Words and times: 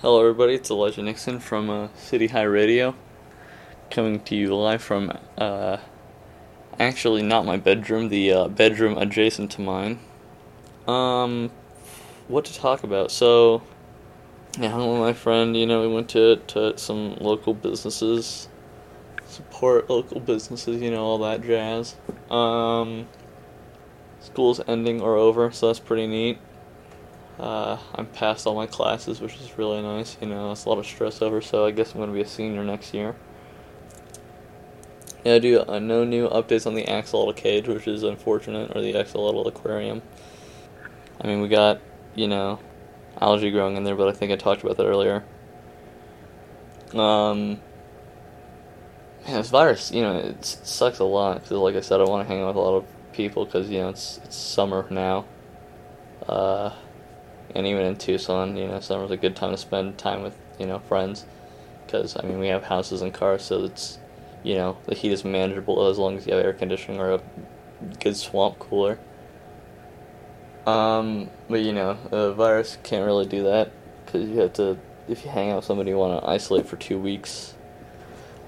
Hello, 0.00 0.20
everybody. 0.20 0.54
It's 0.54 0.70
Elijah 0.70 1.02
Nixon 1.02 1.40
from 1.40 1.68
uh, 1.68 1.88
City 1.96 2.28
High 2.28 2.44
Radio, 2.44 2.94
coming 3.90 4.20
to 4.20 4.36
you 4.36 4.54
live 4.54 4.80
from 4.80 5.10
uh, 5.36 5.78
actually 6.78 7.24
not 7.24 7.44
my 7.44 7.56
bedroom, 7.56 8.08
the 8.08 8.32
uh, 8.32 8.46
bedroom 8.46 8.96
adjacent 8.96 9.50
to 9.50 9.60
mine. 9.60 9.98
Um, 10.86 11.50
what 12.28 12.44
to 12.44 12.54
talk 12.54 12.84
about? 12.84 13.10
So, 13.10 13.64
yeah, 14.56 14.68
hung 14.68 14.88
with 14.88 15.00
my 15.00 15.14
friend. 15.14 15.56
You 15.56 15.66
know, 15.66 15.80
we 15.80 15.92
went 15.92 16.08
to 16.10 16.36
to 16.36 16.78
some 16.78 17.16
local 17.16 17.52
businesses, 17.52 18.48
support 19.26 19.90
local 19.90 20.20
businesses. 20.20 20.80
You 20.80 20.92
know, 20.92 21.02
all 21.02 21.18
that 21.18 21.42
jazz. 21.42 21.96
Um, 22.30 23.08
school's 24.20 24.60
ending 24.68 25.00
or 25.00 25.16
over, 25.16 25.50
so 25.50 25.66
that's 25.66 25.80
pretty 25.80 26.06
neat. 26.06 26.38
Uh, 27.38 27.78
I'm 27.94 28.06
past 28.06 28.46
all 28.46 28.56
my 28.56 28.66
classes, 28.66 29.20
which 29.20 29.36
is 29.36 29.56
really 29.56 29.80
nice. 29.80 30.16
You 30.20 30.26
know, 30.26 30.50
it's 30.50 30.64
a 30.64 30.68
lot 30.68 30.78
of 30.78 30.86
stress 30.86 31.22
over, 31.22 31.40
so 31.40 31.66
I 31.66 31.70
guess 31.70 31.92
I'm 31.92 31.98
going 31.98 32.10
to 32.10 32.14
be 32.14 32.20
a 32.20 32.26
senior 32.26 32.64
next 32.64 32.92
year. 32.92 33.14
Yeah, 35.24 35.34
I 35.34 35.38
do 35.38 35.60
uh, 35.60 35.78
no 35.78 36.04
new 36.04 36.28
updates 36.28 36.66
on 36.66 36.74
the 36.74 36.84
axolotl 36.84 37.36
cage, 37.36 37.68
which 37.68 37.86
is 37.86 38.02
unfortunate, 38.02 38.74
or 38.74 38.80
the 38.80 38.94
axolotl 38.94 39.46
aquarium. 39.46 40.02
I 41.20 41.26
mean, 41.26 41.40
we 41.40 41.48
got, 41.48 41.80
you 42.14 42.26
know, 42.26 42.58
algae 43.20 43.50
growing 43.50 43.76
in 43.76 43.84
there, 43.84 43.96
but 43.96 44.08
I 44.08 44.12
think 44.12 44.32
I 44.32 44.36
talked 44.36 44.62
about 44.62 44.76
that 44.76 44.86
earlier. 44.86 45.24
Um, 46.94 47.60
man, 49.26 49.34
this 49.34 49.50
virus, 49.50 49.92
you 49.92 50.02
know, 50.02 50.16
it 50.16 50.44
sucks 50.44 50.98
a 50.98 51.04
lot, 51.04 51.42
because 51.42 51.52
like 51.52 51.76
I 51.76 51.80
said, 51.82 52.00
I 52.00 52.04
want 52.04 52.26
to 52.26 52.32
hang 52.32 52.42
out 52.42 52.48
with 52.48 52.56
a 52.56 52.60
lot 52.60 52.76
of 52.78 53.12
people, 53.12 53.44
because, 53.44 53.68
you 53.70 53.78
know, 53.78 53.90
it's, 53.90 54.18
it's 54.24 54.36
summer 54.36 54.86
now. 54.90 55.24
Uh, 56.28 56.70
and 57.54 57.66
even 57.66 57.84
in 57.84 57.96
Tucson, 57.96 58.56
you 58.56 58.66
know, 58.66 58.80
summer's 58.80 59.10
a 59.10 59.16
good 59.16 59.36
time 59.36 59.52
to 59.52 59.56
spend 59.56 59.98
time 59.98 60.22
with 60.22 60.36
you 60.58 60.66
know 60.66 60.78
friends, 60.80 61.24
because 61.86 62.16
I 62.16 62.22
mean 62.22 62.38
we 62.38 62.48
have 62.48 62.64
houses 62.64 63.02
and 63.02 63.12
cars, 63.12 63.42
so 63.42 63.64
it's 63.64 63.98
you 64.42 64.54
know 64.54 64.76
the 64.86 64.94
heat 64.94 65.12
is 65.12 65.24
manageable 65.24 65.86
as 65.88 65.98
long 65.98 66.16
as 66.16 66.26
you 66.26 66.34
have 66.34 66.44
air 66.44 66.52
conditioning 66.52 67.00
or 67.00 67.14
a 67.14 67.20
good 68.00 68.16
swamp 68.16 68.58
cooler. 68.58 68.98
Um, 70.66 71.30
but 71.48 71.60
you 71.60 71.72
know, 71.72 71.96
a 72.10 72.32
virus 72.32 72.76
can't 72.82 73.06
really 73.06 73.26
do 73.26 73.44
that 73.44 73.70
because 74.04 74.28
you 74.28 74.38
have 74.40 74.52
to 74.54 74.78
if 75.08 75.24
you 75.24 75.30
hang 75.30 75.50
out 75.50 75.56
with 75.56 75.64
somebody 75.64 75.90
you 75.90 75.96
want 75.96 76.22
to 76.22 76.28
isolate 76.28 76.66
for 76.66 76.76
two 76.76 76.98
weeks. 76.98 77.54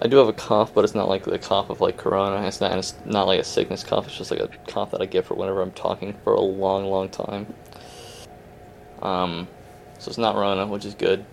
I 0.03 0.09
do 0.09 0.17
have 0.17 0.29
a 0.29 0.33
cough, 0.33 0.73
but 0.73 0.85
it's 0.85 0.95
not 0.95 1.09
like 1.09 1.25
the 1.25 1.39
cough 1.39 1.69
of 1.69 1.81
like 1.81 1.99
corona. 1.99 2.47
It's 2.47 2.61
not. 2.61 2.77
It's 2.77 2.95
not 3.05 3.27
like 3.27 3.41
a 3.41 3.45
sickness 3.45 3.85
cough. 3.85 4.07
It's 4.07 4.17
just 4.17 4.31
like 4.31 4.41
a 4.41 4.49
cough 4.67 4.93
that 4.93 5.03
I 5.03 5.07
get 5.07 5.27
for 5.27 5.35
whenever 5.35 5.61
I'm 5.61 5.73
talking 5.73 6.15
for 6.25 6.33
a 6.33 6.41
long, 6.41 6.87
long 6.87 7.11
time. 7.11 7.55
Um, 9.03 9.49
so 9.99 10.09
it's 10.09 10.19
not 10.19 10.37
Rona, 10.37 10.67
which 10.67 10.85
is 10.85 10.95
good. 10.95 11.25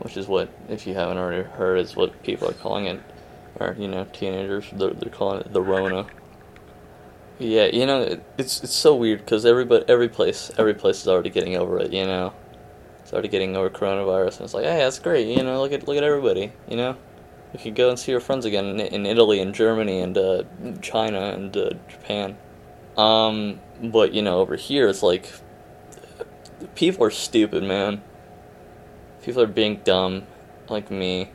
Which 0.00 0.16
is 0.16 0.26
what, 0.26 0.50
if 0.68 0.86
you 0.86 0.94
haven't 0.94 1.18
already 1.18 1.48
heard, 1.48 1.78
is 1.78 1.96
what 1.96 2.22
people 2.22 2.48
are 2.48 2.54
calling 2.54 2.86
it. 2.86 3.00
Or, 3.58 3.74
you 3.78 3.88
know, 3.88 4.04
teenagers, 4.12 4.66
they're, 4.72 4.90
they're 4.90 5.10
calling 5.10 5.40
it 5.40 5.52
the 5.52 5.62
Rona. 5.62 6.06
Yeah, 7.38 7.66
you 7.66 7.84
know, 7.84 8.02
it, 8.02 8.24
it's 8.38 8.62
it's 8.64 8.74
so 8.74 8.94
weird 8.94 9.18
because 9.18 9.44
everybody, 9.44 9.84
every 9.88 10.08
place, 10.08 10.50
every 10.56 10.72
place 10.72 11.02
is 11.02 11.08
already 11.08 11.28
getting 11.28 11.56
over 11.56 11.78
it. 11.78 11.92
You 11.92 12.06
know, 12.06 12.32
it's 13.00 13.12
already 13.12 13.28
getting 13.28 13.56
over 13.56 13.68
coronavirus, 13.68 14.36
and 14.36 14.40
it's 14.42 14.54
like, 14.54 14.64
hey, 14.64 14.78
that's 14.78 14.98
great. 14.98 15.26
You 15.26 15.42
know, 15.42 15.60
look 15.60 15.72
at 15.72 15.86
look 15.86 15.98
at 15.98 16.02
everybody. 16.02 16.52
You 16.66 16.76
know, 16.78 16.96
you 17.52 17.58
can 17.58 17.74
go 17.74 17.90
and 17.90 17.98
see 17.98 18.10
your 18.10 18.20
friends 18.20 18.46
again 18.46 18.64
in, 18.64 18.80
in 18.80 19.06
Italy 19.06 19.40
and 19.40 19.54
Germany 19.54 20.00
and 20.00 20.16
uh, 20.16 20.44
China 20.80 21.20
and 21.20 21.54
uh, 21.54 21.70
Japan. 21.90 22.38
Um, 22.96 23.60
but 23.82 24.14
you 24.14 24.22
know, 24.22 24.40
over 24.40 24.56
here 24.56 24.88
it's 24.88 25.02
like 25.02 25.30
people 26.74 27.04
are 27.04 27.10
stupid, 27.10 27.62
man. 27.62 28.02
People 29.22 29.42
are 29.42 29.46
being 29.46 29.80
dumb, 29.84 30.26
like 30.68 30.90
me. 30.90 31.30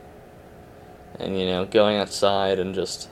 And, 1.18 1.38
you 1.38 1.46
know, 1.46 1.64
going 1.64 1.96
outside 1.96 2.58
and 2.58 2.74
just. 2.74 3.08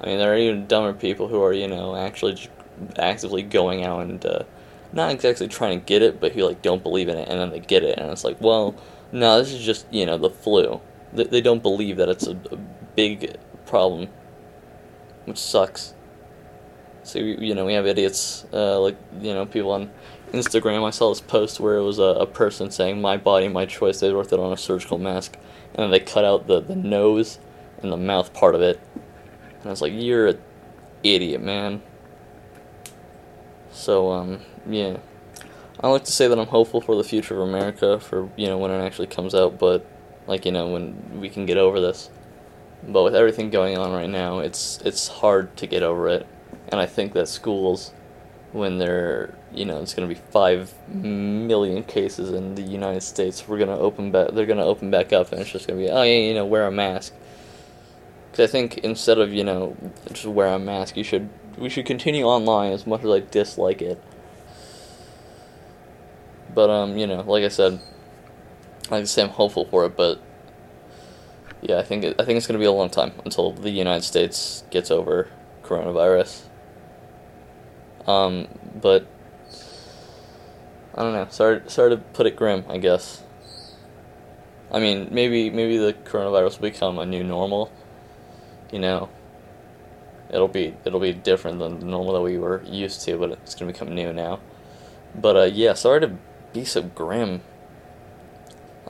I 0.00 0.06
mean, 0.06 0.18
there 0.18 0.32
are 0.32 0.36
even 0.36 0.66
dumber 0.66 0.92
people 0.92 1.28
who 1.28 1.42
are, 1.42 1.52
you 1.52 1.66
know, 1.66 1.96
actually 1.96 2.48
actively 2.96 3.42
going 3.42 3.84
out 3.84 4.02
and, 4.02 4.24
uh, 4.24 4.44
not 4.92 5.10
exactly 5.10 5.48
trying 5.48 5.80
to 5.80 5.84
get 5.84 6.02
it, 6.02 6.20
but 6.20 6.32
who, 6.32 6.44
like, 6.44 6.62
don't 6.62 6.82
believe 6.82 7.08
in 7.08 7.16
it, 7.16 7.28
and 7.28 7.40
then 7.40 7.50
they 7.50 7.60
get 7.60 7.82
it, 7.82 7.98
and 7.98 8.10
it's 8.10 8.24
like, 8.24 8.40
well, 8.40 8.74
no, 9.12 9.38
this 9.38 9.52
is 9.52 9.64
just, 9.64 9.92
you 9.92 10.06
know, 10.06 10.16
the 10.16 10.30
flu. 10.30 10.80
They, 11.12 11.40
don't 11.40 11.62
believe 11.62 11.96
that 11.96 12.08
it's 12.08 12.26
a, 12.26 12.38
a 12.52 12.56
big 12.94 13.36
problem, 13.66 14.08
which 15.24 15.38
sucks. 15.38 15.94
So, 17.02 17.18
you 17.18 17.54
know, 17.54 17.64
we 17.64 17.72
have 17.72 17.86
idiots, 17.86 18.44
uh, 18.52 18.78
like, 18.80 18.96
you 19.20 19.32
know, 19.32 19.46
people 19.46 19.72
on 19.72 19.90
Instagram, 20.32 20.86
I 20.86 20.90
saw 20.90 21.10
this 21.10 21.20
post 21.20 21.60
where 21.60 21.76
it 21.76 21.82
was 21.82 21.98
a, 21.98 22.02
a 22.02 22.26
person 22.26 22.70
saying, 22.70 23.00
My 23.00 23.16
body, 23.16 23.48
my 23.48 23.66
choice. 23.66 24.00
They 24.00 24.12
wrote 24.12 24.32
it 24.32 24.38
on 24.38 24.52
a 24.52 24.56
surgical 24.56 24.98
mask. 24.98 25.36
And 25.74 25.76
then 25.76 25.90
they 25.90 26.00
cut 26.00 26.24
out 26.24 26.46
the, 26.46 26.60
the 26.60 26.76
nose 26.76 27.38
and 27.82 27.92
the 27.92 27.96
mouth 27.96 28.32
part 28.32 28.54
of 28.54 28.60
it. 28.60 28.80
And 28.94 29.66
I 29.66 29.70
was 29.70 29.82
like, 29.82 29.92
You're 29.94 30.28
an 30.28 30.40
idiot, 31.02 31.42
man. 31.42 31.82
So, 33.70 34.10
um, 34.12 34.40
yeah. 34.68 34.98
I 35.80 35.88
like 35.88 36.04
to 36.04 36.12
say 36.12 36.26
that 36.26 36.38
I'm 36.38 36.48
hopeful 36.48 36.80
for 36.80 36.96
the 36.96 37.04
future 37.04 37.40
of 37.40 37.48
America 37.48 38.00
for, 38.00 38.28
you 38.36 38.46
know, 38.46 38.58
when 38.58 38.72
it 38.72 38.84
actually 38.84 39.06
comes 39.06 39.34
out, 39.34 39.58
but, 39.58 39.86
like, 40.26 40.44
you 40.44 40.50
know, 40.50 40.68
when 40.68 41.20
we 41.20 41.28
can 41.28 41.46
get 41.46 41.56
over 41.56 41.80
this. 41.80 42.10
But 42.86 43.04
with 43.04 43.14
everything 43.14 43.50
going 43.50 43.76
on 43.76 43.92
right 43.92 44.08
now, 44.08 44.38
it's 44.38 44.78
it's 44.84 45.08
hard 45.08 45.56
to 45.56 45.66
get 45.66 45.82
over 45.82 46.08
it. 46.08 46.26
And 46.68 46.80
I 46.80 46.86
think 46.86 47.12
that 47.14 47.28
schools 47.28 47.92
when 48.58 48.78
they're 48.78 49.34
you 49.52 49.64
know 49.64 49.80
it's 49.80 49.94
going 49.94 50.08
to 50.08 50.14
be 50.14 50.20
five 50.30 50.72
million 50.88 51.82
cases 51.84 52.30
in 52.32 52.54
the 52.54 52.62
United 52.62 53.02
States. 53.02 53.46
We're 53.48 53.58
going 53.58 53.70
to 53.70 53.78
open 53.78 54.10
back. 54.10 54.32
They're 54.32 54.46
going 54.46 54.58
to 54.58 54.64
open 54.64 54.90
back 54.90 55.12
up, 55.12 55.32
and 55.32 55.40
it's 55.40 55.50
just 55.50 55.66
going 55.66 55.80
to 55.80 55.86
be 55.86 55.90
oh 55.90 56.02
yeah, 56.02 56.18
you 56.18 56.34
know, 56.34 56.44
wear 56.44 56.66
a 56.66 56.70
mask. 56.70 57.14
Because 58.30 58.48
I 58.48 58.52
think 58.52 58.78
instead 58.78 59.18
of 59.18 59.32
you 59.32 59.44
know 59.44 59.76
just 60.08 60.26
wear 60.26 60.48
a 60.48 60.58
mask, 60.58 60.96
you 60.96 61.04
should 61.04 61.28
we 61.56 61.68
should 61.68 61.86
continue 61.86 62.24
online 62.24 62.72
as 62.72 62.86
much 62.86 63.04
as 63.04 63.10
I 63.10 63.20
dislike 63.20 63.80
it. 63.80 64.02
But 66.54 66.70
um, 66.70 66.96
you 66.96 67.06
know, 67.06 67.20
like 67.22 67.44
I 67.44 67.48
said, 67.48 67.80
like 68.90 69.02
I 69.02 69.04
say, 69.04 69.22
I'm 69.22 69.28
hopeful 69.28 69.64
for 69.64 69.86
it, 69.86 69.96
but 69.96 70.20
yeah, 71.60 71.78
I 71.78 71.82
think 71.82 72.04
it, 72.04 72.16
I 72.20 72.24
think 72.24 72.36
it's 72.36 72.46
going 72.46 72.58
to 72.58 72.62
be 72.62 72.66
a 72.66 72.72
long 72.72 72.90
time 72.90 73.12
until 73.24 73.52
the 73.52 73.70
United 73.70 74.04
States 74.04 74.64
gets 74.70 74.90
over 74.90 75.28
coronavirus. 75.62 76.42
Um, 78.08 78.48
but 78.80 79.06
I 80.94 81.02
don't 81.02 81.12
know. 81.12 81.26
Sorry, 81.30 81.60
sorry 81.66 81.90
to 81.90 81.98
put 81.98 82.26
it 82.26 82.34
grim. 82.36 82.64
I 82.68 82.78
guess. 82.78 83.22
I 84.72 84.80
mean, 84.80 85.08
maybe 85.10 85.50
maybe 85.50 85.76
the 85.76 85.92
coronavirus 85.92 86.60
will 86.60 86.70
become 86.70 86.98
a 86.98 87.06
new 87.06 87.22
normal. 87.22 87.70
You 88.72 88.78
know, 88.80 89.10
it'll 90.30 90.48
be 90.48 90.74
it'll 90.86 91.00
be 91.00 91.12
different 91.12 91.58
than 91.58 91.80
the 91.80 91.86
normal 91.86 92.14
that 92.14 92.22
we 92.22 92.38
were 92.38 92.62
used 92.64 93.02
to, 93.02 93.18
but 93.18 93.32
it's 93.32 93.54
gonna 93.54 93.72
become 93.72 93.94
new 93.94 94.12
now. 94.12 94.40
But 95.14 95.36
uh, 95.36 95.44
yeah, 95.44 95.74
sorry 95.74 96.00
to 96.00 96.16
be 96.54 96.64
so 96.64 96.82
grim. 96.82 97.42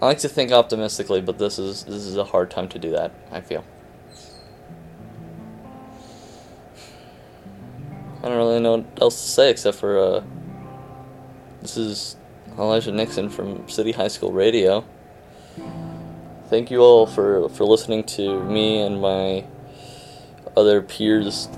I 0.00 0.06
like 0.06 0.18
to 0.18 0.28
think 0.28 0.52
optimistically, 0.52 1.20
but 1.20 1.38
this 1.38 1.58
is 1.58 1.84
this 1.84 2.04
is 2.04 2.16
a 2.16 2.24
hard 2.24 2.52
time 2.52 2.68
to 2.68 2.78
do 2.78 2.90
that. 2.92 3.12
I 3.32 3.40
feel. 3.40 3.64
I 8.18 8.28
don't 8.28 8.36
really 8.36 8.60
know 8.60 8.78
what 8.78 9.02
else 9.02 9.20
to 9.22 9.28
say 9.28 9.50
except 9.50 9.76
for 9.76 9.98
uh, 9.98 10.22
this 11.62 11.76
is 11.76 12.16
Elijah 12.58 12.90
Nixon 12.90 13.28
from 13.28 13.68
City 13.68 13.92
High 13.92 14.08
School 14.08 14.32
Radio. 14.32 14.84
Thank 16.48 16.70
you 16.70 16.80
all 16.80 17.06
for 17.06 17.48
for 17.50 17.64
listening 17.64 18.04
to 18.04 18.42
me 18.42 18.80
and 18.80 19.00
my 19.00 19.44
other 20.56 20.82
peers' 20.82 21.48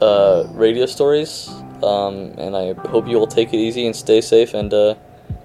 uh, 0.00 0.46
radio 0.52 0.86
stories. 0.86 1.48
Um, 1.82 2.34
and 2.38 2.56
I 2.56 2.74
hope 2.88 3.08
you 3.08 3.18
all 3.18 3.26
take 3.26 3.52
it 3.52 3.58
easy 3.58 3.84
and 3.84 3.96
stay 3.96 4.20
safe. 4.20 4.54
And 4.54 4.72
uh, 4.72 4.94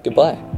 goodbye. 0.04 0.49